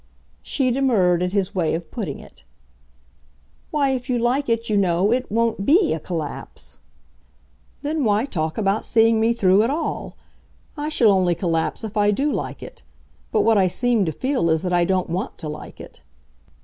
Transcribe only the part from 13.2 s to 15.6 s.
But what I seem to feel is that I don't WANT to